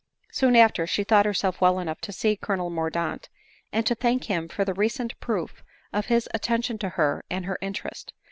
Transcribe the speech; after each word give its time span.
Soon 0.31 0.55
after, 0.55 0.87
she 0.87 1.03
thought 1.03 1.27
herself 1.27 1.61
well 1.61 1.77
enough 1.77 2.01
to 2.01 2.11
see 2.11 2.35
Colo 2.35 2.57
nel 2.57 2.69
Mordaunt, 2.71 3.29
and 3.71 3.85
to 3.85 3.93
thank 3.93 4.23
him 4.23 4.47
for 4.47 4.65
the 4.65 4.73
recent 4.73 5.13
proof 5.19 5.63
of 5.93 6.07
his 6.07 6.27
attention 6.33 6.79
to 6.79 6.89
her 6.97 7.23
and 7.29 7.45
her 7.45 7.59
interest. 7.61 8.11